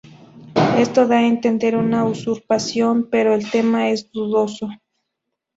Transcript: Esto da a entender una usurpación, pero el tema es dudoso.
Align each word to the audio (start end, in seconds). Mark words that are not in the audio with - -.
Esto 0.79 1.05
da 1.05 1.17
a 1.19 1.27
entender 1.27 1.75
una 1.75 2.05
usurpación, 2.05 3.07
pero 3.11 3.35
el 3.35 3.47
tema 3.51 3.91
es 3.91 4.11
dudoso. 4.11 4.67